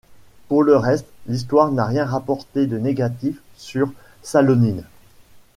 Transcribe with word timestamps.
Pour 0.47 0.63
le 0.63 0.75
reste, 0.77 1.05
l'Histoire 1.27 1.71
n'a 1.71 1.85
rien 1.85 2.05
rapporté 2.05 2.65
de 2.65 2.79
négatif 2.79 3.39
sur 3.55 3.93
Salonine. 4.23 4.83